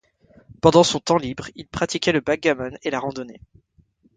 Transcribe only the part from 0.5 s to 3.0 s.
Pendant son temps libre, il pratiquait le backgammon et la